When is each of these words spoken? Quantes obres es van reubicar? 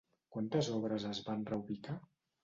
Quantes 0.35 0.69
obres 0.77 1.05
es 1.09 1.19
van 1.27 1.43
reubicar? 1.51 1.99